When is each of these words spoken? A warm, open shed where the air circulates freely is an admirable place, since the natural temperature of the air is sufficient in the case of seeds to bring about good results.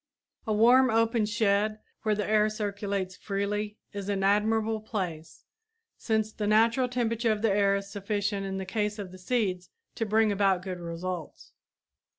A 0.47 0.51
warm, 0.53 0.89
open 0.89 1.27
shed 1.27 1.77
where 2.01 2.15
the 2.15 2.27
air 2.27 2.49
circulates 2.49 3.15
freely 3.15 3.77
is 3.93 4.09
an 4.09 4.23
admirable 4.23 4.79
place, 4.81 5.45
since 5.95 6.33
the 6.33 6.47
natural 6.47 6.89
temperature 6.89 7.31
of 7.31 7.43
the 7.43 7.51
air 7.51 7.75
is 7.75 7.91
sufficient 7.91 8.43
in 8.43 8.57
the 8.57 8.65
case 8.65 8.97
of 8.97 9.13
seeds 9.19 9.69
to 9.93 10.07
bring 10.07 10.31
about 10.31 10.63
good 10.63 10.79
results. 10.79 11.51